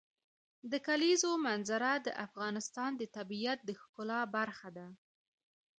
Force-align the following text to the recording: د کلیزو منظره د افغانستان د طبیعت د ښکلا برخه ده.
د 0.71 0.73
کلیزو 0.87 1.31
منظره 1.45 1.91
د 2.05 2.07
افغانستان 2.25 2.91
د 2.97 3.03
طبیعت 3.15 3.59
د 3.65 3.69
ښکلا 3.81 4.21
برخه 4.35 4.69
ده. 4.77 4.87